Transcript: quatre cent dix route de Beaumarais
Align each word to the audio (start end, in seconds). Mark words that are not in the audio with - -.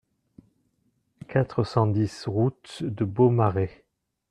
quatre 1.27 1.63
cent 1.63 1.85
dix 1.85 2.23
route 2.27 2.81
de 2.81 3.05
Beaumarais 3.05 3.85